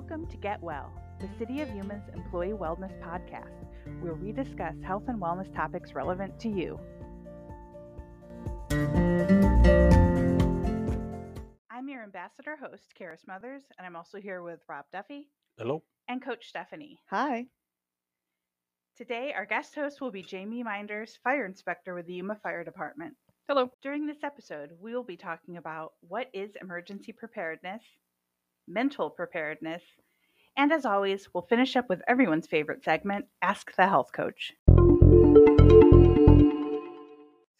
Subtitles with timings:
[0.00, 3.66] Welcome to Get Well, the City of Yuma's employee wellness podcast,
[4.00, 6.78] where we discuss health and wellness topics relevant to you.
[11.68, 15.82] I'm your ambassador host, Kara Smothers, and I'm also here with Rob Duffy Hello.
[16.06, 17.00] and Coach Stephanie.
[17.10, 17.46] Hi.
[18.96, 23.14] Today, our guest host will be Jamie Minders, fire inspector with the Yuma Fire Department.
[23.48, 23.72] Hello.
[23.82, 27.82] During this episode, we will be talking about what is emergency preparedness,
[28.68, 29.82] mental preparedness,
[30.56, 34.54] and as always, we'll finish up with everyone's favorite segment, Ask the Health Coach.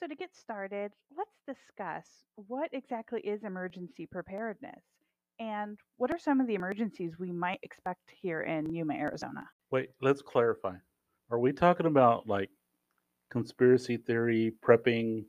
[0.00, 4.82] So, to get started, let's discuss what exactly is emergency preparedness
[5.38, 9.48] and what are some of the emergencies we might expect here in Yuma, Arizona.
[9.70, 10.74] Wait, let's clarify.
[11.30, 12.50] Are we talking about like
[13.30, 15.24] conspiracy theory prepping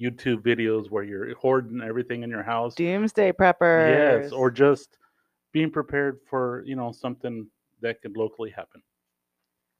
[0.00, 2.74] YouTube videos where you're hoarding everything in your house?
[2.74, 4.22] Doomsday preppers.
[4.22, 4.98] Yes, or just
[5.52, 7.48] being prepared for, you know, something
[7.80, 8.82] that could locally happen.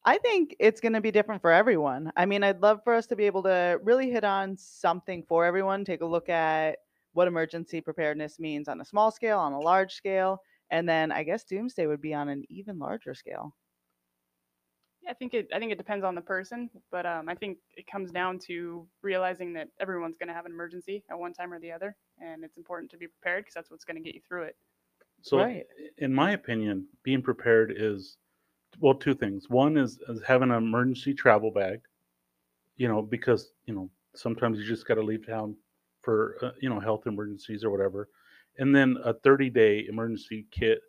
[0.04, 2.12] I think it's going to be different for everyone.
[2.16, 5.44] I mean, I'd love for us to be able to really hit on something for
[5.44, 6.78] everyone, take a look at
[7.12, 11.24] what emergency preparedness means on a small scale, on a large scale, and then I
[11.24, 13.54] guess doomsday would be on an even larger scale.
[15.02, 15.48] Yeah, I think it.
[15.52, 18.86] I think it depends on the person, but um, I think it comes down to
[19.02, 22.44] realizing that everyone's going to have an emergency at one time or the other, and
[22.44, 24.56] it's important to be prepared because that's what's going to get you through it.
[25.22, 25.66] So, Right.
[25.98, 28.16] in my opinion, being prepared is
[28.80, 29.48] well, two things.
[29.50, 31.80] One is, is having an emergency travel bag,
[32.76, 35.56] you know, because you know sometimes you just got to leave town
[36.00, 38.08] for uh, you know health emergencies or whatever,
[38.58, 40.80] and then a 30 day emergency kit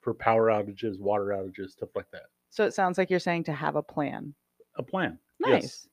[0.00, 2.24] for power outages, water outages, stuff like that.
[2.50, 4.34] So it sounds like you're saying to have a plan.
[4.76, 5.18] A plan.
[5.40, 5.62] Nice.
[5.62, 5.88] Yes.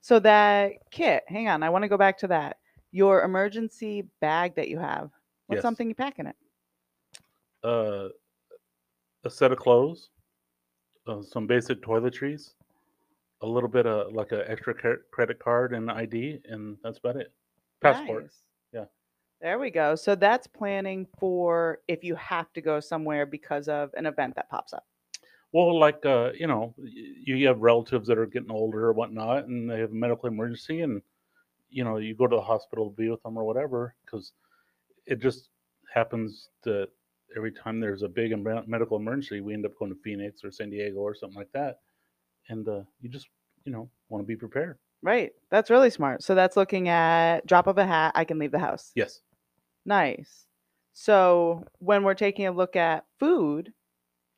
[0.00, 2.58] So that kit, hang on, I want to go back to that.
[2.90, 5.10] Your emergency bag that you have.
[5.46, 5.62] What's Yes.
[5.62, 6.36] something you pack in it?
[7.62, 8.08] Uh,
[9.24, 10.10] a set of clothes,
[11.06, 12.54] uh, some basic toiletries,
[13.42, 17.16] a little bit of like an extra cre- credit card and ID, and that's about
[17.16, 17.32] it.
[17.80, 18.24] Passport.
[18.24, 18.42] Nice.
[18.72, 18.84] Yeah.
[19.40, 19.94] There we go.
[19.94, 24.50] So that's planning for if you have to go somewhere because of an event that
[24.50, 24.86] pops up.
[25.52, 29.68] Well, like uh, you know, you have relatives that are getting older or whatnot, and
[29.68, 31.02] they have a medical emergency, and
[31.70, 34.32] you know, you go to the hospital to be with them or whatever, because
[35.06, 35.48] it just
[35.92, 36.88] happens that
[37.36, 38.36] every time there's a big
[38.66, 41.80] medical emergency, we end up going to Phoenix or San Diego or something like that,
[42.48, 43.28] and uh, you just
[43.64, 44.78] you know want to be prepared.
[45.02, 45.32] Right.
[45.50, 46.22] That's really smart.
[46.22, 48.92] So that's looking at drop of a hat, I can leave the house.
[48.94, 49.20] Yes.
[49.86, 50.46] Nice.
[50.92, 53.72] So when we're taking a look at food,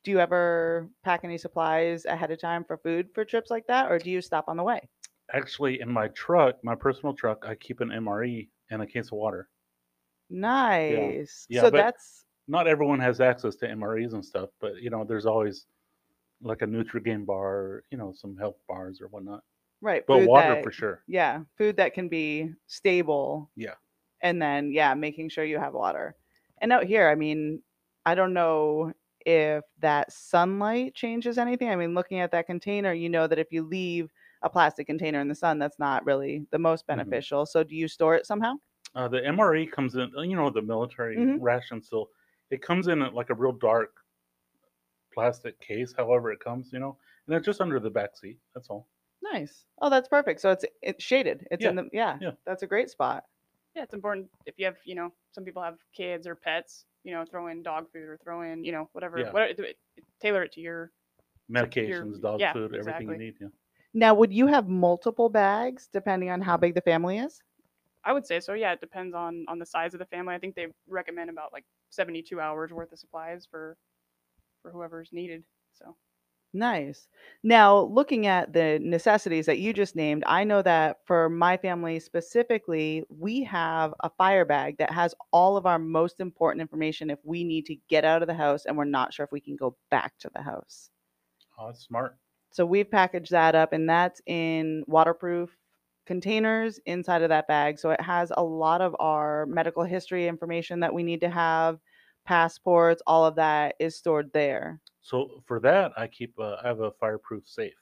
[0.03, 3.91] do you ever pack any supplies ahead of time for food for trips like that,
[3.91, 4.87] or do you stop on the way?
[5.33, 9.13] Actually, in my truck, my personal truck, I keep an MRE and a case of
[9.13, 9.49] water.
[10.29, 11.45] Nice.
[11.49, 15.03] Yeah, so but- that's Not everyone has access to MREs and stuff, but you know,
[15.03, 15.67] there's always
[16.41, 19.43] like a Nutrigrain bar, or, you know, some health bars or whatnot.
[19.81, 20.05] right.
[20.07, 21.03] But water that- for sure.
[21.07, 23.51] Yeah, food that can be stable.
[23.55, 23.75] Yeah.
[24.21, 26.15] And then yeah, making sure you have water.
[26.59, 27.63] And out here, I mean,
[28.05, 28.93] I don't know
[29.25, 31.69] if that sunlight changes anything.
[31.69, 34.11] I mean, looking at that container, you know that if you leave
[34.43, 37.23] a plastic container in the sun, that's not really the most Mhm.
[37.27, 37.45] beneficial.
[37.45, 38.55] So do you store it somehow?
[38.95, 41.37] Uh, the MRE comes in, you know, the military Mhm.
[41.37, 42.09] ration still.
[42.53, 43.91] It comes in like a real dark
[45.11, 48.37] plastic case, however it comes, you know, and it's just under the back seat.
[48.53, 48.87] That's all.
[49.23, 49.65] Nice.
[49.81, 50.39] Oh, that's perfect.
[50.39, 51.47] So it's it's shaded.
[51.49, 52.31] It's in the yeah, yeah.
[52.45, 53.23] That's a great spot.
[53.75, 57.11] Yeah, it's important if you have, you know, some people have kids or pets, you
[57.11, 59.31] know, throw in dog food or throw in, you know, whatever, Yeah.
[59.31, 60.91] whatever it, it- tailor it to your.
[61.51, 63.35] Medications, dog yeah, food, everything you need.
[63.41, 63.47] Yeah.
[63.95, 67.41] Now, would you have multiple bags depending on how big the family is?
[68.05, 68.53] I would say so.
[68.53, 70.35] Yeah, it depends on on the size of the family.
[70.35, 73.77] I think they recommend about like 72 hours worth of supplies for
[74.61, 75.43] for whoever's needed.
[75.73, 75.97] So
[76.55, 77.07] Nice.
[77.41, 81.99] Now, looking at the necessities that you just named, I know that for my family
[81.99, 87.17] specifically, we have a fire bag that has all of our most important information if
[87.23, 89.55] we need to get out of the house and we're not sure if we can
[89.55, 90.91] go back to the house.
[91.57, 92.19] Oh, that's smart.
[92.51, 95.57] So we've packaged that up and that's in waterproof
[96.05, 97.79] containers inside of that bag.
[97.79, 101.79] So it has a lot of our medical history information that we need to have,
[102.25, 104.79] passports, all of that is stored there.
[105.01, 107.73] So for that, I keep, uh, I have a fireproof safe.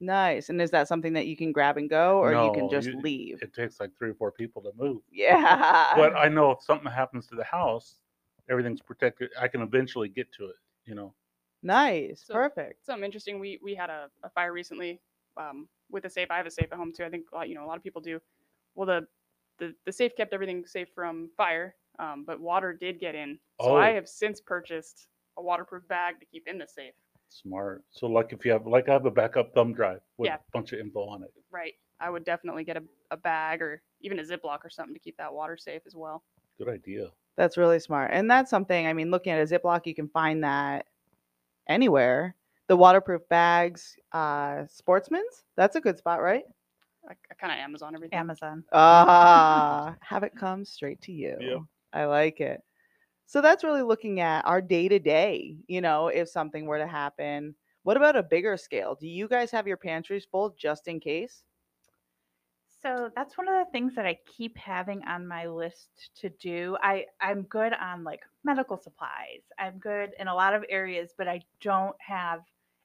[0.00, 0.48] Nice.
[0.48, 3.00] And is that something that you can grab and go or you can just you-
[3.00, 3.42] leave?
[3.42, 5.02] It takes like three or four people to move.
[5.10, 5.94] Yeah.
[5.96, 7.96] But I know if something happens to the house,
[8.48, 9.30] everything's protected.
[9.40, 11.14] I can eventually get to it, you know.
[11.64, 12.22] nice.
[12.26, 12.86] So- Perfect.
[12.86, 13.40] something interesting.
[13.40, 15.00] We we had a, a fire recently
[15.36, 16.28] um, with a safe.
[16.30, 17.04] I have a safe at home too.
[17.04, 18.20] I think a lot, you know a lot of people do.
[18.74, 19.06] Well, the
[19.58, 23.38] the, the safe kept everything safe from fire, um, but water did get in.
[23.60, 23.94] So I Oh.
[23.94, 26.94] have since purchased a waterproof bag to keep in the safe.
[27.28, 27.84] Smart.
[27.90, 30.36] So like if you have like I have a backup thumb drive with Yeah.
[30.36, 31.32] a bunch of info on it.
[31.50, 31.74] Right.
[32.00, 35.16] I would definitely get a, a bag or even a Ziploc or something to keep
[35.16, 36.22] that water safe as well.
[36.58, 37.10] Good idea.
[37.36, 38.10] That's really smart.
[38.12, 40.86] And that's something, I mean, looking at a Ziploc, you can find that
[41.68, 42.34] anywhere.
[42.68, 46.44] The waterproof bags, uh, Sportsman's, that's a good spot, right?
[47.08, 48.18] I, I kind of Amazon everything.
[48.18, 48.64] Amazon.
[48.72, 51.36] Ah, have it come straight to you.
[51.40, 51.60] Yep.
[51.94, 52.62] I like it.
[53.26, 56.86] So that's really looking at our day to day, you know, if something were to
[56.86, 57.54] happen.
[57.82, 58.96] What about a bigger scale?
[59.00, 61.42] Do you guys have your pantries full just in case?
[62.82, 65.88] So that's one of the things that I keep having on my list
[66.20, 66.76] to do.
[66.82, 69.42] I I'm good on like medical supplies.
[69.58, 72.40] I'm good in a lot of areas, but I don't have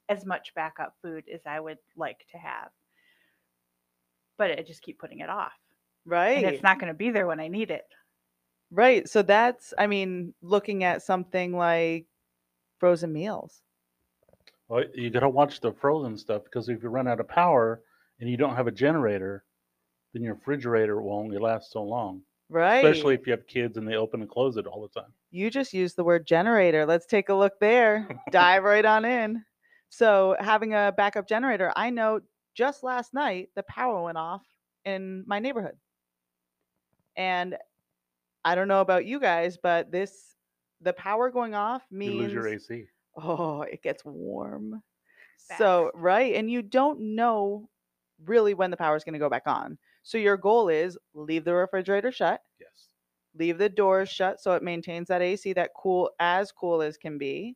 [0.09, 2.69] as much backup food as I would like to have.
[4.37, 5.53] But I just keep putting it off.
[6.05, 6.43] Right.
[6.43, 7.85] And it's not going to be there when I need it.
[8.71, 9.07] Right.
[9.07, 12.07] So that's, I mean, looking at something like
[12.79, 13.61] frozen meals.
[14.67, 17.81] Well, you got to watch the frozen stuff because if you run out of power
[18.19, 19.43] and you don't have a generator,
[20.13, 22.21] then your refrigerator will only last so long.
[22.49, 22.83] Right.
[22.83, 25.11] Especially if you have kids and they open and close it all the time.
[25.31, 26.85] You just used the word generator.
[26.85, 28.07] Let's take a look there.
[28.31, 29.43] Dive right on in.
[29.93, 32.21] So, having a backup generator, I know
[32.55, 34.43] just last night the power went off
[34.85, 35.77] in my neighborhood.
[37.15, 37.57] And
[38.43, 40.35] I don't know about you guys, but this
[40.81, 42.87] the power going off means You lose your AC.
[43.17, 44.81] oh, it gets warm.
[45.37, 47.69] So, right, and you don't know
[48.25, 49.77] really when the power is going to go back on.
[50.01, 52.89] So your goal is leave the refrigerator shut, Yes.
[53.35, 57.17] leave the doors shut so it maintains that AC that cool as cool as can
[57.19, 57.55] be.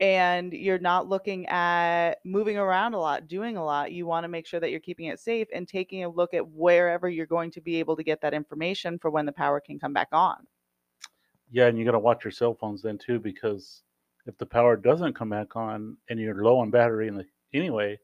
[0.00, 3.92] And you're not looking at moving around a lot, doing a lot.
[3.92, 6.46] You want to make sure that you're keeping it safe and taking a look at
[6.48, 9.78] wherever you're going to be able to get that information for when the power can
[9.78, 10.46] come back on.
[11.50, 13.82] Yeah, and you got to watch your cell phones then too because
[14.26, 17.98] if the power doesn't come back on and you're low on battery in the anyway,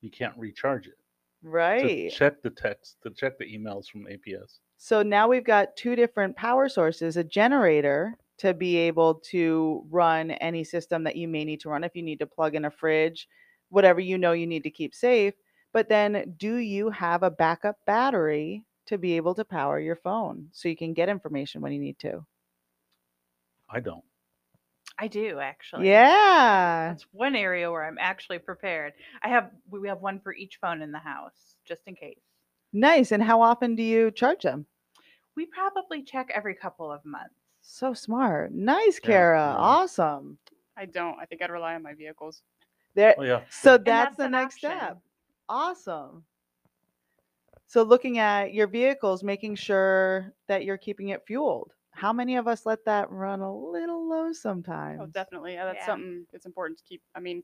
[0.00, 0.98] you can't recharge it.
[1.42, 2.10] Right.
[2.10, 4.60] To check the text, to check the emails from APS.
[4.78, 10.32] So now we've got two different power sources a generator to be able to run
[10.32, 12.70] any system that you may need to run if you need to plug in a
[12.70, 13.26] fridge,
[13.70, 15.32] whatever you know you need to keep safe.
[15.72, 20.48] But then, do you have a backup battery to be able to power your phone
[20.52, 22.26] so you can get information when you need to?
[23.70, 24.04] I don't.
[24.98, 25.88] I do actually.
[25.88, 26.90] Yeah.
[26.90, 28.92] That's one area where I'm actually prepared.
[29.22, 32.20] I have we have one for each phone in the house just in case.
[32.74, 33.10] Nice.
[33.10, 34.66] And how often do you charge them?
[35.34, 37.34] We probably check every couple of months.
[37.66, 38.52] So smart.
[38.52, 39.38] Nice, Yeah, Kara.
[39.52, 39.56] yeah.
[39.56, 40.38] Awesome.
[40.76, 41.18] I don't.
[41.18, 42.42] I think I'd rely on my vehicles.
[42.94, 43.40] There, Oh yeah.
[43.50, 44.78] So And that's, the next option.
[44.78, 44.98] step.
[45.48, 46.24] Awesome.
[47.66, 51.72] So looking at your vehicles, making sure that you're keeping it fueled.
[51.90, 55.00] How many of us let that run a little low oh, sometimes?
[55.02, 55.54] Oh, definitely.
[55.54, 55.86] Yeah, that's Yeah.
[55.86, 57.02] something that's important to keep.
[57.14, 57.42] I mean,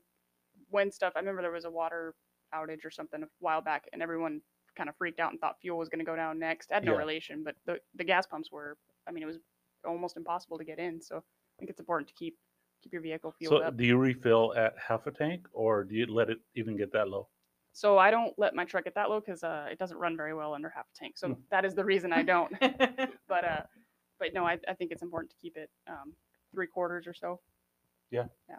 [0.69, 2.13] when stuff, I remember there was a water
[2.53, 4.41] outage or something a while back, and everyone
[4.75, 6.69] kind of freaked out and thought fuel was going to go down next.
[6.71, 6.99] It had no Yeah.
[6.99, 8.77] relation, but the, the gas pumps were,
[9.07, 9.39] I mean, it was
[9.85, 11.01] almost impossible to get in.
[11.01, 12.37] So I think it's important to keep
[12.81, 13.77] keep your vehicle fueled So up.
[13.77, 17.09] do you refill at half a tank or do you let it even get that
[17.09, 17.27] low?
[17.73, 20.33] So I don't let my truck get that low because uh, it doesn't run very
[20.33, 21.17] well under half a tank.
[21.17, 21.33] So Hmm.
[21.51, 22.51] that is the reason I don't.
[22.59, 23.61] but uh,
[24.19, 26.13] but no, I, I think it's important to keep it um,
[26.51, 27.39] three quarters or so.
[28.09, 28.25] Yeah.
[28.49, 28.57] Yeah.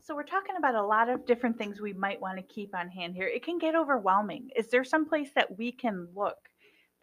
[0.00, 2.88] So we're talking about a lot of different things we might want to keep on
[2.88, 3.26] hand here.
[3.26, 4.50] It can get overwhelming.
[4.56, 6.36] Is there some place that we can look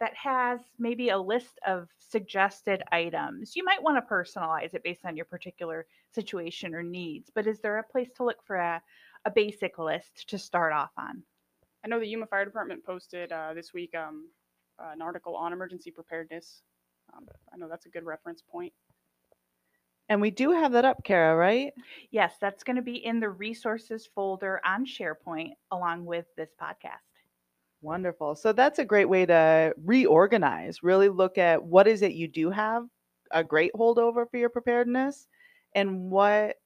[0.00, 3.54] that has maybe a list of suggested items?
[3.54, 7.60] You might want to personalize it based on your particular situation or needs, but is
[7.60, 8.82] there a place to look for a,
[9.24, 11.22] a basic list to start off on?
[11.84, 14.28] I know the Yuma Fire Department posted uh, this week um,
[14.78, 16.62] uh, an article on emergency preparedness.
[17.14, 18.72] Um, I know that's a good reference point.
[20.08, 21.72] And we do have that up, Kara, right?
[22.10, 27.09] Yes, that's going to be in the resources folder on SharePoint along with this podcast.
[27.82, 28.34] Wonderful.
[28.34, 32.50] So that's a great way to reorganize, really look at what is it you do
[32.50, 32.86] have
[33.30, 35.28] a great holdover for your preparedness
[35.74, 36.56] and what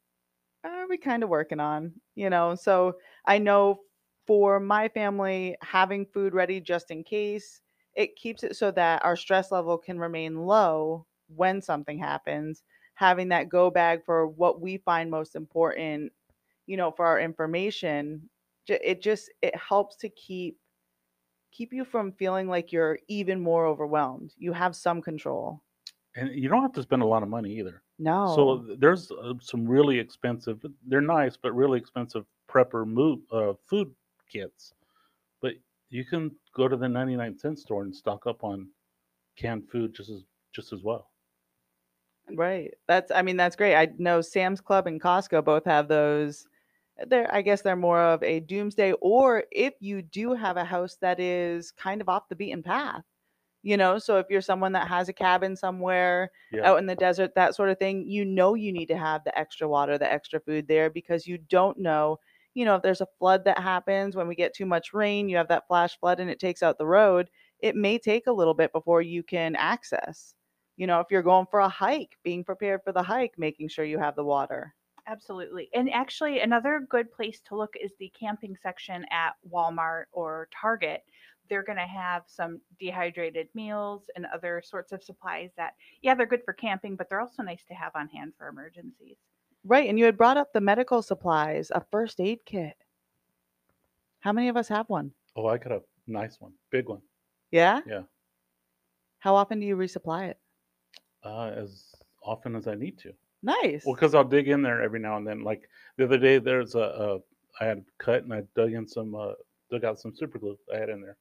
[0.65, 2.55] are we kind of working on, you know?
[2.57, 3.81] So I know
[4.27, 7.63] for my family, having food ready just in case,
[7.95, 12.63] it keeps it so that our stress level can remain low when something happens.
[12.95, 16.13] Having that go bag for what we find most important,
[16.67, 18.29] you know, for our information,
[18.69, 20.59] it just it helps to keep
[21.55, 24.35] keep you from feeling like you're even more overwhelmed.
[24.37, 25.63] You have some control.
[26.17, 27.83] And you don't have to spend a lot of money either.
[27.99, 28.33] No.
[28.35, 30.61] So there's uh, some really expensive.
[30.87, 33.93] They're nice, but really expensive prepper mo- uh, food
[34.31, 34.75] kits.
[35.41, 35.55] But
[35.91, 38.69] you can go to the 99 cent store and stock up on
[39.37, 41.11] canned food just as just as well.
[42.33, 42.73] Right.
[42.89, 43.77] That's I mean that's great.
[43.77, 46.47] I know Sam's Club and Costco both have those.
[47.07, 50.97] They're I guess they're more of a doomsday or if you do have a house
[51.01, 53.05] that is kind of off the beaten path.
[53.63, 56.65] You know, so if you're someone that has a cabin somewhere Yeah.
[56.65, 59.37] out in the desert, that sort of thing, you know you need to have the
[59.39, 62.19] extra water, the extra food there because you don't know,
[62.55, 65.37] you know, if there's a flood that happens when we get too much rain, you
[65.39, 68.55] have that flash flood and it takes out the road, it may take a little
[68.55, 70.35] bit before you can access.
[70.77, 73.85] You know, if you're going for a hike, being prepared for the hike, making sure
[73.85, 74.75] you have the water.
[75.07, 75.69] Absolutely.
[75.75, 81.05] And actually, another good place to look is the camping section at Walmart or Target.
[81.51, 86.25] They're going to have some dehydrated meals and other sorts of supplies that, yeah, they're
[86.25, 89.19] good for camping, but they're also nice to have on hand for emergencies.
[89.63, 89.89] Right.
[89.89, 92.75] And you had brought up the medical supplies, a first aid kit.
[94.21, 95.13] How many of us have one?
[95.37, 97.03] Oh, I got a nice one, big one.
[97.51, 97.81] Yeah?
[97.87, 98.03] Yeah.
[99.19, 100.39] How often do you resupply it?
[101.23, 103.13] Uh, as often as I need to.
[103.45, 103.85] Nice.
[103.85, 105.45] Well, because I'll dig in there every now and then.
[105.45, 107.19] Like the other day, there's a, a
[107.63, 109.33] I had cut and I dug in some, uh,
[109.71, 111.17] dug out some super glue I had in there.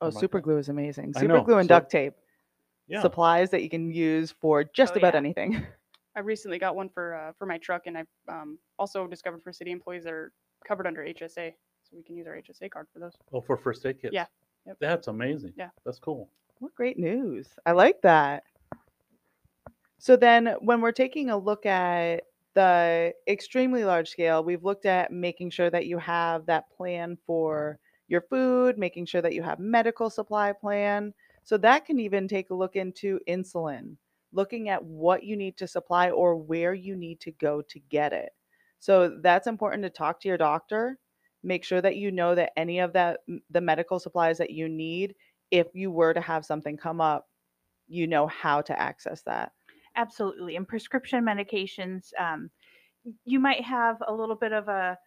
[0.00, 0.44] oh, for super car.
[0.52, 1.12] glue is amazing.
[1.16, 2.14] I Super know, glue and so- duct tape.
[2.88, 3.02] Yeah.
[3.02, 5.18] Supplies that you can use for just Oh, about yeah.
[5.18, 5.66] anything.
[6.16, 9.52] I recently got one for uh, for my truck, and I um, also discovered for
[9.52, 10.32] city employees that are
[10.66, 13.16] covered under HSA, so we can use our HSA card for those.
[13.32, 14.14] Oh, for first aid kits.
[14.14, 14.26] Yeah.
[14.66, 14.76] Yep.
[14.80, 15.52] That's amazing.
[15.56, 15.70] Yeah.
[15.84, 16.30] That's cool.
[16.60, 17.48] What great news.
[17.66, 18.44] I like that.
[19.98, 22.24] So then when we're taking a look at
[22.54, 27.78] the extremely large scale, we've looked at making sure that you have that plan for
[28.08, 31.12] your food, making sure that you have medical supply plan.
[31.44, 33.96] So that can even take a look into insulin,
[34.32, 38.12] looking at what you need to supply or where you need to go to get
[38.12, 38.30] it.
[38.78, 40.98] So that's important to talk to your doctor.
[41.42, 45.14] Make sure that you know that any of that the medical supplies that you need
[45.50, 47.28] if you were to have something come up,
[47.88, 49.52] you know how to access that.
[49.96, 50.56] Absolutely.
[50.56, 52.50] And prescription medications, um,
[53.24, 54.98] you might have a little bit of a,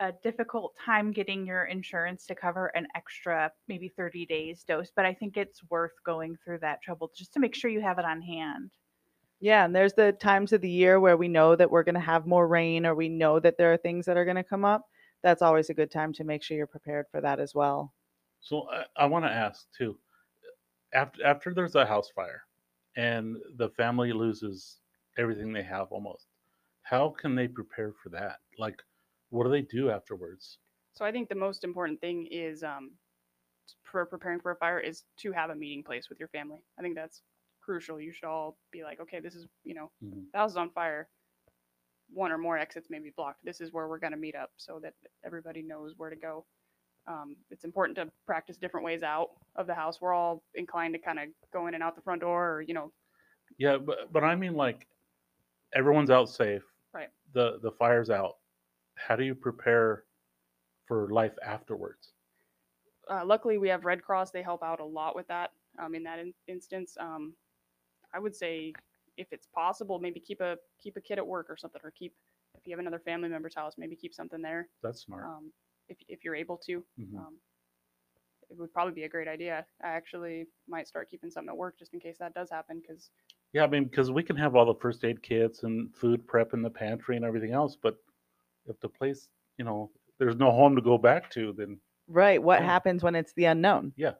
[0.00, 5.04] a difficult time getting your insurance to cover an extra maybe 30 days dose, but
[5.04, 8.04] I think it's worth going through that trouble just to make sure you have it
[8.04, 8.70] on hand.
[9.40, 12.00] Yeah, and there's the times of the year where we know that we're going to
[12.00, 14.64] have more rain or we know that there are things that are going to come
[14.64, 14.86] up.
[15.22, 17.92] That's always a good time to make sure you're prepared for that as well.
[18.40, 19.98] So I, I want to ask too.
[20.94, 22.45] After after there's a house fire,
[22.96, 24.80] and the family loses
[25.18, 26.28] everything they have almost,
[26.82, 28.40] how can they prepare for that?
[28.58, 28.82] Like,
[29.30, 30.58] what do they do afterwards?
[30.94, 32.92] So I think the most important thing is um,
[33.84, 36.64] for preparing for a fire is to have a meeting place with your family.
[36.78, 37.22] I think that's
[37.60, 38.00] crucial.
[38.00, 40.30] You should all be like, okay, this is you know, Mhm.
[40.32, 41.08] the house is on fire.
[42.12, 43.44] One or more exits may be blocked.
[43.44, 46.46] This is where we're going to meet up, so that everybody knows where to go.
[47.08, 50.00] Um, it's important to practice different ways out of the house.
[50.00, 52.74] We're all inclined to kind of go in and out the front door, or you
[52.74, 52.92] know,
[53.58, 54.86] Yeah, but but I mean like,
[55.74, 56.62] everyone's out safe.
[56.92, 57.10] Right.
[57.32, 58.36] The the fire's out.
[58.96, 60.04] How do you prepare
[60.86, 62.12] for life afterwards?
[63.08, 64.32] uh, luckily we have Red Cross.
[64.32, 65.52] They help out a lot with that.
[65.78, 67.34] Um, in that in- instance, um,
[68.12, 68.72] I would say
[69.16, 72.14] if it's possible, maybe keep a keep a kid at work or something, or keep
[72.58, 74.68] if you have another family member's house, maybe keep something there.
[74.82, 75.24] That's smart.
[75.24, 75.52] Um,
[75.88, 77.16] if if you're able to, Mhm.
[77.18, 77.36] um,
[78.50, 79.66] it would probably be a great idea.
[79.82, 83.10] I actually might start keeping something at work just in case that does happen, because
[83.52, 86.52] Yeah, I mean, because we can have all the first aid kits and food prep
[86.52, 87.96] in the pantry and everything else, but
[88.66, 92.42] if the place, you know, there's no home to go back to, then Right.
[92.42, 92.66] What Yeah.
[92.66, 93.92] happens when it's the unknown?
[93.96, 94.14] Yeah.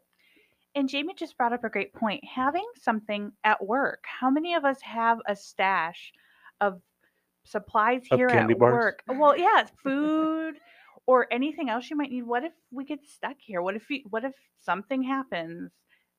[0.75, 2.25] And Jamie just brought up a great point.
[2.25, 4.05] Having something at work.
[4.07, 6.13] How many of us have a stash
[6.61, 6.83] of
[7.45, 8.75] supplies Of here candy at bars?
[8.75, 9.03] work?
[9.07, 10.57] Well, yeah, food
[11.07, 12.27] or anything else you might need.
[12.27, 13.63] What if we get stuck here?
[13.63, 15.71] What if we, what if something happens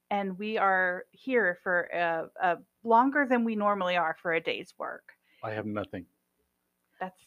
[0.09, 4.73] and we are here for a, a longer than we normally are for a day's
[4.77, 5.13] work?
[5.43, 6.05] I have nothing.
[6.99, 7.21] That's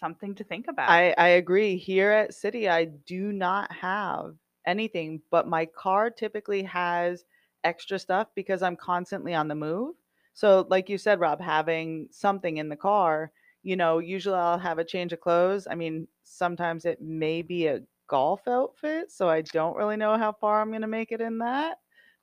[0.00, 0.90] something to think about.
[0.90, 1.76] I, I agree.
[1.76, 4.34] Here at City, I do not have
[4.66, 7.24] anything, but my car typically has
[7.64, 9.94] extra stuff because I'm constantly on the move.
[10.34, 13.32] So, like you said, Rob, having something in the car,
[13.62, 15.66] you know, usually I'll have a change of clothes.
[15.70, 20.32] I mean, sometimes it may be a golf outfit, so I don't really know how
[20.32, 21.78] far I'm going to make it in that.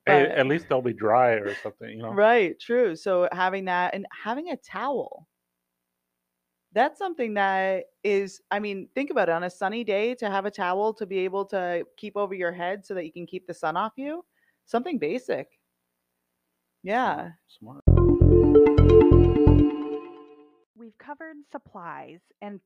[0.06, 2.13] But- at least they'll be dry or something, you know.
[2.13, 2.96] Right, true.
[2.96, 5.27] So having that and having a towel.
[6.74, 10.46] That's something that is, I mean, think about it on a sunny day to have
[10.46, 13.48] a towel to be able to keep over your head so that you can keep
[13.48, 14.24] the sun off you.
[14.65, 15.48] Something basic.
[16.84, 17.32] Yeah.
[17.48, 17.84] Smart.
[20.77, 22.60] We've covered supplies and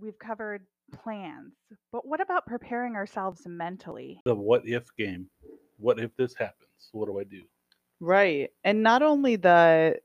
[0.00, 1.54] we've covered plans,
[1.90, 4.20] but what about preparing ourselves mentally?
[4.24, 5.26] The what if game.
[5.78, 6.90] What if this happens?
[6.92, 7.42] What do I do?
[7.98, 8.50] Right.
[8.62, 9.98] And not only the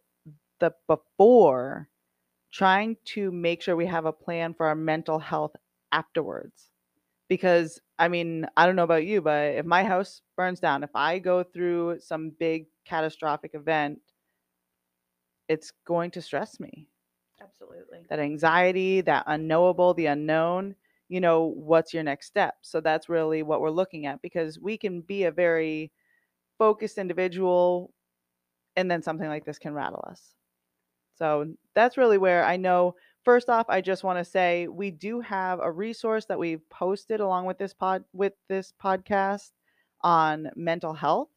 [0.60, 1.88] the before,
[2.52, 5.56] trying to make sure we have a plan for our mental health
[5.92, 6.70] afterwards.
[7.30, 10.96] Because I mean, I don't know about you, but if my house burns down, if
[10.96, 14.00] I go through some big catastrophic event,
[15.48, 16.88] it's going to stress me.
[17.42, 18.00] Absolutely.
[18.10, 20.76] That anxiety, that unknowable, the unknown,
[21.10, 22.56] you know, what's your next step?
[22.62, 25.92] So that's really what we're looking at because we can be a very
[26.60, 27.94] focused individual
[28.76, 30.36] and then something like this can rattle us.
[31.16, 35.22] So that's really where I know first off I just want to say we do
[35.22, 39.52] have a resource that we've posted along with this pod with this podcast
[40.02, 41.30] on mental health.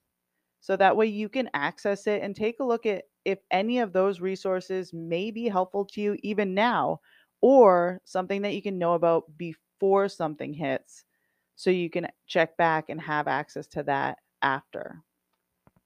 [0.61, 3.93] So that way you can access it and take a look at if any of
[3.93, 7.00] those resources may be helpful to you even now
[7.40, 11.04] or something that you can know about before something hits
[11.57, 15.02] so you can check back and have access to that after.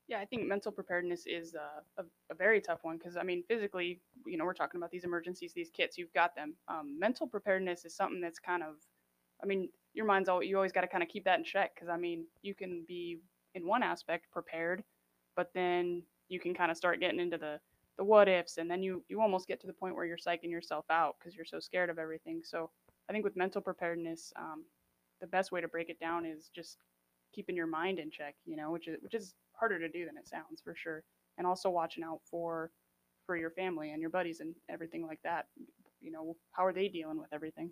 [0.09, 3.45] Yeah, I think mental preparedness is uh, a, a very tough one because I mean,
[3.47, 6.55] physically, you know, we're talking about these emergencies, these kits, you've got them.
[6.67, 8.77] Um, mental preparedness is something that's kind of,
[9.43, 11.75] I mean, your mind's always, you always got to kind of keep that in check
[11.75, 13.19] because I mean, you can be
[13.55, 14.83] in one aspect prepared,
[15.37, 17.61] but then you can kind of start getting into the
[17.97, 20.51] the what ifs, and then you you almost get to the point where you're psyching
[20.51, 22.43] yourself out because you're so scared of everything.
[22.45, 22.71] So
[23.09, 24.65] I think with mental preparedness, um,
[25.21, 26.79] the best way to break it down is just
[27.35, 30.17] keeping your mind in check, you know, which is which is harder to do than
[30.17, 31.03] it sounds for sure.
[31.39, 32.71] And also watching out for
[33.27, 35.47] for your family and your buddies and everything like that.
[36.01, 37.71] You know, how are they dealing with everything?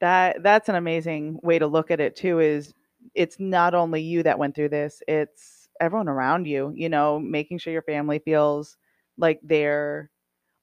[0.00, 2.74] That that's an amazing way to look at it too is
[3.14, 7.58] it's not only you that went through this, it's everyone around you, you know, making
[7.58, 8.78] sure your family feels
[9.18, 10.10] like they're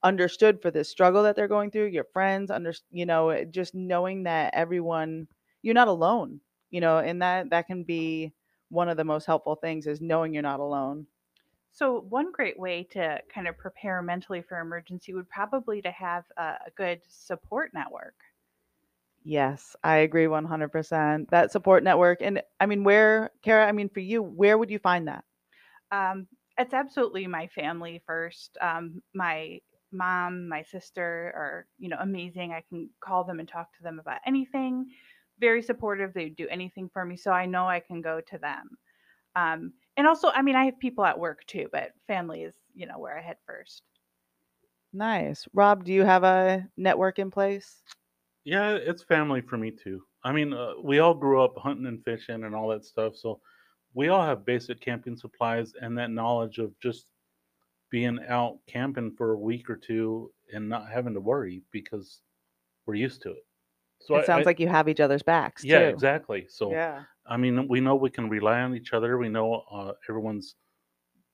[0.02, 3.74] understood for this struggle that they're going through, your friends under you know, eh, just
[3.74, 5.28] knowing that everyone
[5.62, 8.32] you're not alone, you know, and that that can be
[8.70, 11.06] one of the most helpful things is knowing you're not alone.
[11.72, 16.24] So one great way to kind of prepare mentally for emergency would probably to have
[16.36, 18.14] a, a good support network.
[19.22, 21.30] Yes, I agree 100%.
[21.30, 24.78] That support network and I mean where Kara, I mean for you, where would you
[24.78, 25.24] find that?
[25.90, 26.26] Um,
[26.58, 28.56] it's absolutely my family first.
[28.60, 29.60] Um, my
[29.92, 32.52] mom, my sister are, you know, amazing.
[32.52, 34.86] I can call them and talk to them about anything.
[35.40, 36.12] Very supportive.
[36.12, 38.70] They do anything for me, so I know I can go to them.
[39.36, 42.86] Um, and also, I mean, I have people at work too, but family is, you
[42.86, 43.82] know, where I head first.
[44.92, 45.48] Nice.
[45.52, 47.82] Rob, do you have a network in place?
[48.44, 50.02] Yeah, it's family for me too.
[50.24, 53.40] I mean, uh, we all grew up hunting and fishing and all that stuff, so
[53.94, 57.10] we all have basic camping supplies and that knowledge of just
[57.90, 62.20] being out camping for a week or two and not having to worry because
[62.86, 63.44] we're used to it.
[64.00, 65.84] So It I, sounds I- like you have each other's backs yeah, too.
[65.86, 66.46] exactly.
[66.48, 67.04] So Yeah.
[67.26, 69.18] I mean, we know we can rely on each other.
[69.18, 70.56] We know uh, everyone's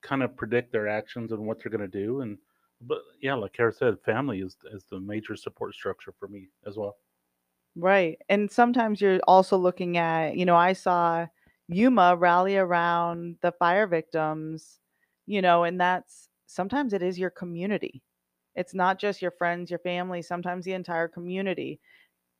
[0.02, 2.22] kind of predict their actions and what they're going to do.
[2.22, 2.38] And
[2.80, 6.76] but yeah, like Kara said, family is is the major support structure for me as
[6.76, 6.96] well.
[7.76, 8.18] Right.
[8.28, 11.26] And sometimes you're also looking at, you know, I saw
[11.68, 14.78] Yuma rally around the fire victims,
[15.26, 18.02] you know, and that's sometimes it is your community.
[18.54, 21.80] It's not just your friends, your family, sometimes the entire community,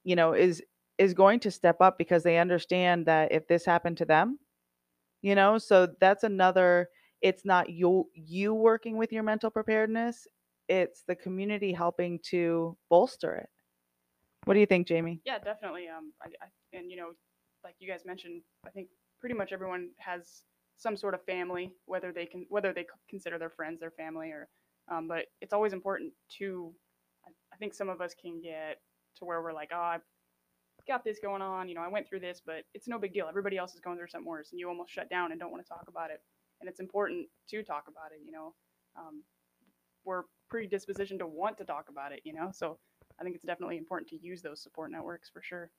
[0.03, 0.63] you know, is
[0.97, 4.39] is going to step up because they understand that if this happened to them,
[5.21, 6.89] you know, so that's another
[7.21, 10.27] it's not you you working with your mental preparedness,
[10.69, 13.49] it's the community helping to bolster it.
[14.45, 15.21] What do you think, Jamie?
[15.25, 15.87] Yeah, definitely.
[15.87, 17.09] Um, I, I, and you know,
[17.63, 18.87] like you guys mentioned, I think
[19.19, 20.43] pretty much everyone has
[20.77, 24.47] some sort of family, whether they can, whether they consider their friends their family, or,
[24.89, 26.71] um, but it's always important to.
[27.25, 28.77] I, I think some of us can get
[29.17, 30.01] to where we're like, oh, I've
[30.87, 31.67] got this going on.
[31.67, 33.27] You know, I went through this, but it's no big deal.
[33.27, 35.63] Everybody else is going through something worse, and you almost shut down and don't want
[35.65, 36.21] to talk about it.
[36.59, 38.19] And it's important to talk about it.
[38.25, 38.53] You know,
[38.97, 39.23] um,
[40.05, 42.21] we're predispositioned to want to talk about it.
[42.23, 42.77] You know, so
[43.19, 45.69] I think it's definitely important to use those support networks for sure.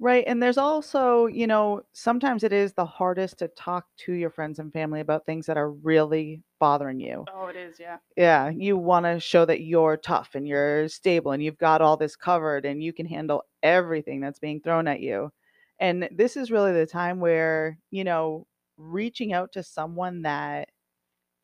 [0.00, 0.22] Right.
[0.28, 4.60] And there's also, you know, sometimes it is the hardest to talk to your friends
[4.60, 7.24] and family about things that are really bothering you.
[7.34, 7.96] Oh, it is, yeah.
[8.16, 8.48] Yeah.
[8.48, 12.14] You want to show that you're tough and you're stable and you've got all this
[12.14, 15.32] covered and you can handle everything that's being thrown at you.
[15.80, 18.46] And this is really the time where, you know,
[18.78, 20.70] reaching out to someone that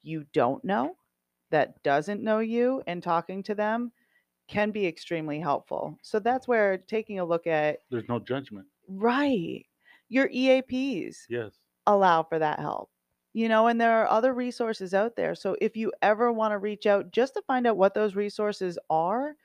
[0.03, 0.99] you don't know,
[1.51, 3.93] that doesn't know you, and talking to them
[4.49, 5.99] can be extremely helpful.
[6.03, 8.69] So that's where taking a look at There's no judgment.
[8.89, 9.67] Right.
[10.09, 11.61] Your EAPs Yes.
[11.87, 12.91] allow for that help.
[13.33, 15.35] You know, and there are other resources out there.
[15.35, 18.79] So if you ever want to reach out just to find out what those resources
[18.91, 19.37] are,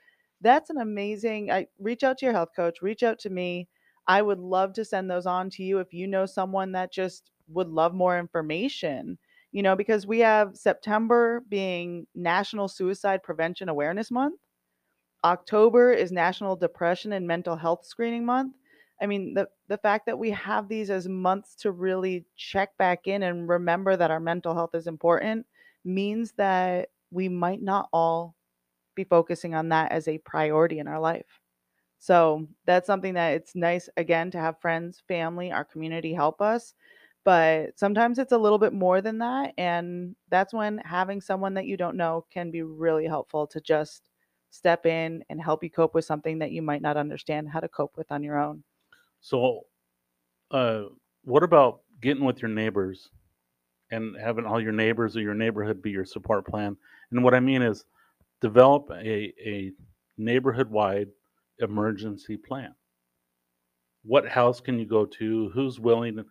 [0.42, 3.68] that's an amazing I reach out to your health coach, reach out to me.
[4.08, 7.32] I would love to send those on to you if you know someone that just
[7.50, 9.18] would love more information.
[9.52, 14.40] You know, because we have September being National Suicide Prevention Awareness Month.
[15.24, 18.54] October is National Depression and Mental Health Screening Month.
[19.02, 23.08] I mean, the the fact that we have these as months to really check back
[23.08, 25.46] in and remember that our mental health is important
[25.84, 28.36] means that we might not all
[28.96, 31.42] be focusing on that as a priority in our life.
[32.00, 36.74] So that's something that it's nice again to have friends, family, our community help us.
[37.26, 39.54] But sometimes it's a little bit more than that.
[39.58, 44.10] And that's when having someone that you don't know can be really helpful to just
[44.52, 47.68] step in and help you cope with something that you might not understand how to
[47.68, 48.64] cope with on your own.
[49.22, 49.66] So,
[50.52, 50.84] uh,
[51.24, 53.10] what about getting with your neighbors
[53.92, 56.78] and having all your neighbors or your neighborhood be your support plan?
[57.12, 57.86] And what I mean is
[58.42, 59.72] develop a, a
[60.18, 61.10] neighborhood wide
[61.60, 62.74] emergency plan.
[64.04, 65.50] What house can you go to?
[65.50, 66.16] Who's willing?
[66.16, 66.26] to-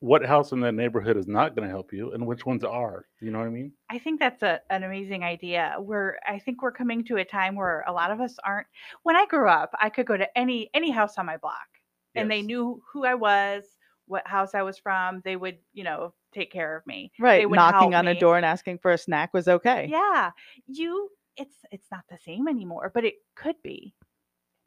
[0.00, 3.06] what house in that neighborhood is not going to help you, and which ones are?
[3.20, 3.72] You know what I mean?
[3.90, 5.76] I think that's a, an amazing idea.
[5.78, 8.66] We're I think we're coming to a time where a lot of us aren't.
[9.02, 11.66] When I grew up, I could go to any any house on my block,
[12.14, 13.64] and they knew who I was,
[14.06, 15.22] what house I was from.
[15.24, 17.12] They would, you know, take care of me.
[17.18, 17.48] Right.
[17.48, 19.88] would Knocking help on a door and asking for a snack was okay.
[19.90, 20.30] Yeah,
[20.66, 21.10] you.
[21.36, 23.94] It's it's not the same anymore, but it could be.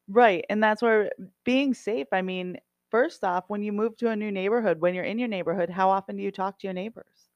[0.09, 0.45] Right.
[0.49, 1.11] And that's where
[1.43, 2.57] being safe, I mean,
[2.89, 5.89] first off, when you move to a new neighborhood, when you're in your neighborhood, how
[5.89, 7.29] often do you talk to your neighbors?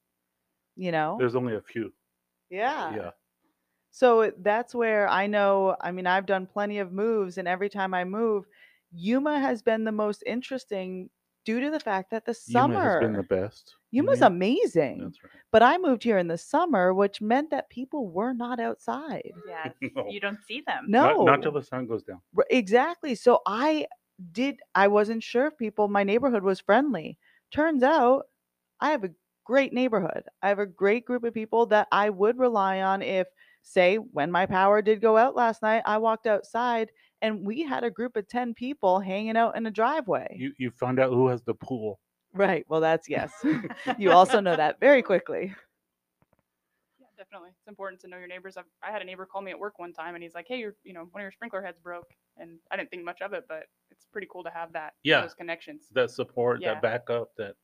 [0.75, 1.17] You know?
[1.19, 1.93] There's only a few.
[2.49, 2.95] yeah.
[2.95, 3.09] Yeah.
[3.93, 7.93] So that's where I know, I mean, I've done plenty of moves, and every time
[7.93, 8.45] I move,
[8.93, 11.09] Yuma has been the most interesting
[11.43, 13.75] due to the fact that the Yuma has been the best.
[13.91, 14.27] Yuma's mean?
[14.27, 14.99] amazing.
[15.03, 15.31] That's right.
[15.51, 19.31] But I moved here in the summer, which meant that people were not outside.
[19.45, 20.07] Yes, No.
[20.09, 20.85] you don't see them.
[20.87, 21.25] No.
[21.25, 22.21] Not, not till the sun goes down.
[22.49, 23.15] Exactly.
[23.15, 23.87] So I
[24.31, 27.17] did, I wasn't sure if people, my neighborhood was friendly.
[27.51, 28.27] Turns out
[28.79, 29.11] I have a
[29.45, 30.23] great neighborhood.
[30.41, 33.27] I have a great group of people that I would rely on if,
[33.63, 37.83] say, when my power did go out last night, I walked outside and we had
[37.83, 40.35] a group of 10 people hanging out in a driveway.
[40.37, 41.99] You you find out who has the pool.
[42.33, 42.65] right.
[42.67, 43.31] Well, that's yes.
[43.97, 45.53] you also know that very quickly.
[47.31, 47.55] Yeah, definitely.
[47.59, 48.57] It's important to know your neighbors.
[48.57, 50.59] I've, I had a neighbor call me at work one time, and he's like, "Hey,
[50.59, 53.33] your, you know, one of your sprinkler heads broke," and I didn't think much of
[53.33, 54.93] it, but it's pretty cool to have that.
[55.03, 55.21] Yeah.
[55.21, 55.87] Those connections.
[55.93, 56.73] That support, Yeah.
[56.73, 57.55] that backup, that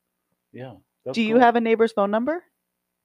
[0.51, 0.73] yeah.
[1.05, 2.43] that's Do you have a neighbor's phone number?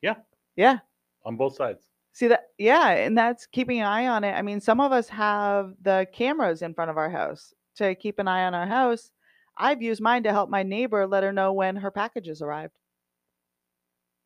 [0.00, 0.16] Yeah.
[0.56, 0.78] Yeah.
[1.24, 1.84] on both sides?
[2.12, 2.48] See that?
[2.58, 4.32] Yeah, and that's keeping an eye on it.
[4.32, 8.18] I mean, some of us have the cameras in front of our house to keep
[8.18, 9.10] an eye on our house.
[9.56, 12.74] I've used mine to help my neighbor let her know when her packages arrived.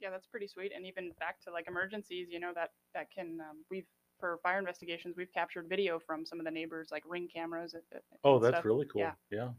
[0.00, 0.72] Yeah, that's pretty sweet.
[0.74, 3.86] And even back to like emergencies, you know, that that can um, we've
[4.18, 7.74] for fire investigations, we've captured video from some of the neighbors, like ring cameras.
[7.74, 8.64] and- and Oh, that's stuff.
[8.64, 9.02] really cool.
[9.02, 9.12] Yeah.
[9.30, 9.50] Yeah.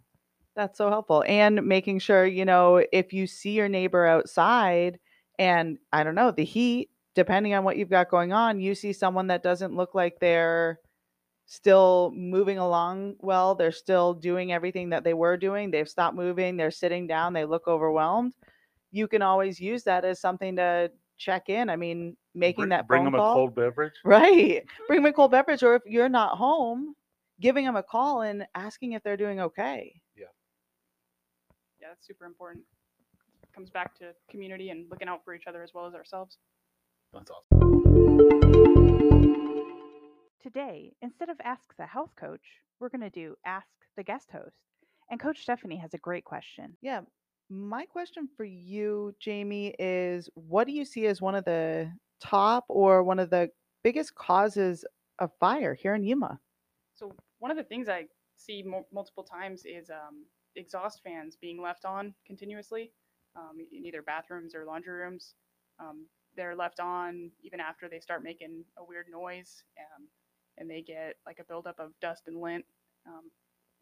[0.55, 1.23] That's so helpful.
[1.27, 4.99] And making sure, you know, if you see your neighbor outside
[5.37, 8.93] and I don't know, the heat, depending on what you've got going on, you see
[8.93, 10.79] someone that doesn't look like they're
[11.45, 16.57] still moving along well, they're still doing everything that they were doing, they've stopped moving,
[16.57, 18.33] they're sitting down, they look overwhelmed.
[18.91, 21.69] You can always use that as something to check in.
[21.69, 23.31] I mean, making Br- that bring phone them call.
[23.31, 23.93] a cold beverage.
[24.05, 24.63] Right.
[24.63, 24.83] Mm-hmm.
[24.87, 26.95] Bring them a cold beverage, or if you're not home,
[27.41, 30.01] giving them a call and asking if they're doing okay.
[30.15, 30.25] Yeah,
[31.81, 32.63] yeah, that's super important.
[33.53, 36.37] comes back to community and looking out for each other as well as ourselves.
[37.13, 38.77] That's awesome.
[40.41, 42.41] Today, instead of Ask the Health Coach,
[42.79, 44.55] we're going to do Ask the Guest Host.
[45.09, 46.77] And Coach Stephanie has a great question.
[46.81, 47.01] Yeah.
[47.49, 52.65] My question for you, Jamie, is what do you see as one of the top
[52.67, 53.49] or one of the
[53.83, 54.83] biggest causes
[55.19, 56.39] of fire here in Yuma?
[56.95, 58.05] So one of the things I
[58.35, 62.91] see mo- multiple times is um, exhaust fans being left on continuously
[63.35, 65.35] um, in either bathrooms or laundry rooms.
[65.79, 70.07] Um, they're left on even after they start making a weird noise, um,
[70.57, 72.65] and they get like a buildup of dust and lint.
[73.07, 73.31] Um,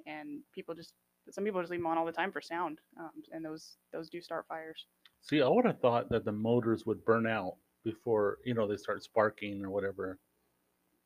[0.05, 0.93] and people just
[1.29, 4.09] some people just leave them on all the time for sound, um, and those those
[4.09, 4.85] do start fires.
[5.21, 8.77] See, I would have thought that the motors would burn out before you know they
[8.77, 10.19] start sparking or whatever.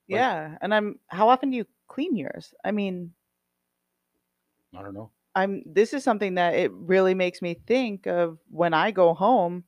[0.10, 0.58] Like- yeah.
[0.62, 2.54] And I'm how often do you clean yours?
[2.64, 3.14] I mean,
[4.76, 5.12] I don't know.
[5.36, 9.64] I'm this is something that it really makes me think of when I go home.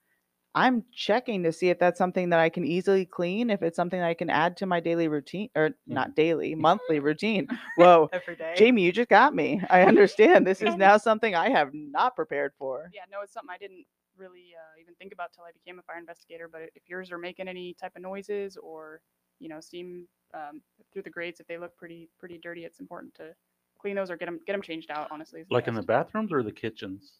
[0.53, 4.01] I'm checking to see if that's something that I can easily clean, if it's something
[4.01, 7.47] I can add to my daily routine or not daily, monthly routine.
[7.77, 8.09] Whoa.
[8.11, 8.53] Every day.
[8.57, 9.61] Jamie, you just got me.
[9.69, 10.45] I understand.
[10.45, 12.89] This is now something I have not prepared for.
[12.93, 13.85] Yeah, no, it's something I didn't
[14.17, 16.49] really uh, even think about till I became a fire investigator.
[16.51, 19.01] But if yours are making any type of noises or
[19.39, 20.61] you know steam um,
[20.91, 23.33] through the grates, if they look pretty pretty dirty, it's important to
[23.79, 25.07] clean those or get them get them changed out.
[25.11, 27.13] Honestly, is Like in the bathrooms or the kitchens.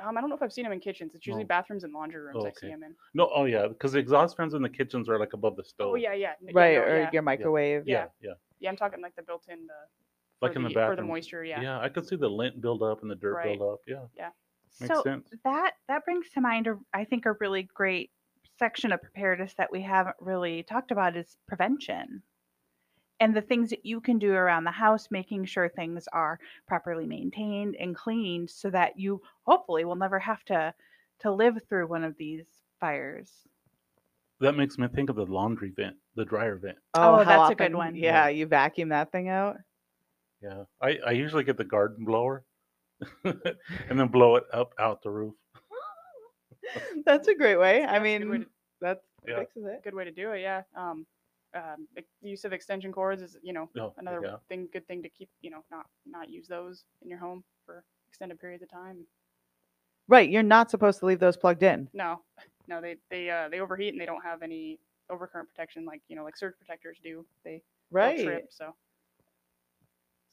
[0.00, 1.14] Um, I don't know if I've seen them in kitchens.
[1.14, 1.48] It's usually No.
[1.48, 2.70] bathrooms and laundry rooms I see Okay.
[2.70, 2.94] them in.
[3.14, 5.92] No, oh yeah, because the exhaust fans in the kitchens are like above the stove.
[5.92, 6.30] Oh yeah, yeah.
[6.40, 7.10] n- yeah, Right, no, or yeah.
[7.12, 7.86] your microwave.
[7.86, 8.32] Yeah, yeah.
[8.58, 9.74] Yeah, I'm talking like the built-in the
[10.42, 11.08] Like for in the for the bathroom.
[11.08, 11.44] moisture.
[11.44, 11.60] Yeah.
[11.60, 13.58] Yeah, I could see the lint build up and the dirt Right.
[13.58, 13.80] build up.
[13.86, 14.30] Yeah, Yeah.
[14.80, 15.28] makes so sense.
[15.44, 18.10] that that brings to mind a, I think a really great
[18.58, 22.22] section of preparedness that we haven't really talked about is prevention
[23.20, 27.06] and the things that you can do around the house making sure things are properly
[27.06, 30.74] maintained and cleaned so that you hopefully will never have to
[31.20, 32.44] to live through one of these
[32.80, 33.30] fires
[34.40, 36.76] That makes me think of the laundry vent, the dryer vent.
[36.94, 37.94] Oh, how that's a good one.
[37.94, 39.56] Yeah, you vacuum that thing out.
[40.42, 42.44] Yeah, I, I usually get the garden blower
[43.24, 45.34] and then blow it up out the roof.
[47.06, 47.84] That's a great way.
[47.84, 48.46] I That's a good way mean, to-
[48.80, 49.38] that Yeah.
[49.38, 49.82] fixes it.
[49.84, 50.40] good way to do it.
[50.42, 50.62] Yeah.
[50.76, 51.06] Um,
[51.54, 54.36] um, ex- use of extension cords is you know Oh, another yeah.
[54.48, 57.84] thing, good thing to keep you know not not use those in your home for
[58.08, 59.04] extended periods of time.
[60.08, 61.88] Right, you're not supposed to leave those plugged in.
[61.94, 62.20] No,
[62.68, 64.78] no, they they uh, they overheat and they don't have any
[65.10, 67.24] overcurrent protection like you know like surge protectors do.
[67.44, 67.62] They
[68.00, 68.18] they'll Right.
[68.18, 68.74] trip so.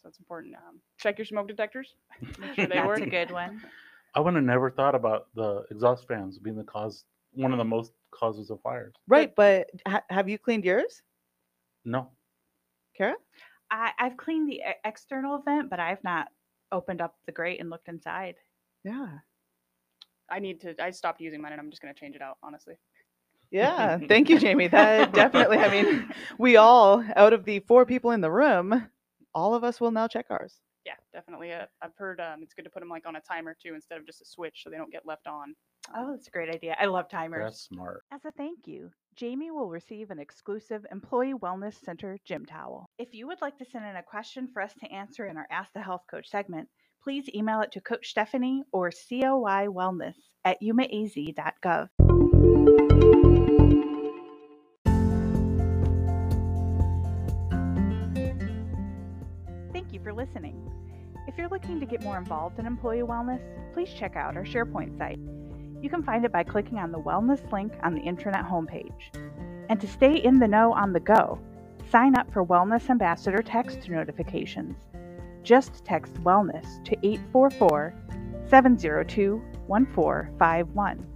[0.01, 0.55] So it's important.
[0.55, 1.93] Um, check your smoke detectors.
[2.39, 3.01] Make sure they that's work.
[3.01, 3.62] a good one
[4.15, 7.63] I would have never thought about the exhaust fans being the cause, one of the
[7.63, 8.93] most causes of fires.
[9.07, 11.01] Right, but ha- have you cleaned yours,
[11.86, 12.10] No,
[12.96, 13.15] Kara?
[13.72, 16.28] I, i've cleaned the e- external vent but i've not
[16.72, 18.36] opened up the grate and looked inside
[18.84, 19.08] Yeah.
[20.30, 20.82] I need to.
[20.82, 22.38] I stopped using mine and I'm just gonna change it out.
[22.41, 22.76] Honestly.
[23.52, 24.00] Yeah.
[24.08, 24.67] Thank you, Jamie.
[24.67, 28.88] That definitely, I mean, we all, out of the four people in the room,
[29.36, 30.62] all of us will now check ours.
[30.86, 31.52] Yeah, definitely.
[31.52, 34.00] Uh, I've heard um, it's good to put them like on a timer too instead
[34.00, 35.54] of just a switch so they don't get left on.
[35.96, 38.04] Oh that's a great idea i love timers that's smart.
[38.12, 42.89] As a thank you, Jamie will receive an exclusive Employee Wellness Center gym towel.
[42.98, 45.48] If you would like to send in a question for us to answer in our
[45.52, 46.70] Ask the Health Coach segment,
[47.04, 50.15] please email it to Coach Stephanie or COI Wellness
[50.46, 51.89] at yumaaz.gov.
[59.74, 60.72] Thank you for listening.
[61.28, 63.41] If you're looking to get more involved in employee wellness,
[63.74, 65.20] please check out our SharePoint site.
[65.82, 69.15] You can find it by clicking on the wellness link on the intranet homepage.
[69.70, 71.39] And to stay in the know on the go,
[71.89, 74.78] sign up for Wellness Ambassador text notifications.
[75.44, 77.96] Just text wellness to 844
[78.48, 81.08] 702 1451.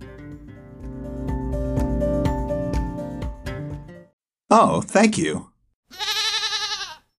[4.50, 5.52] Oh, thank you.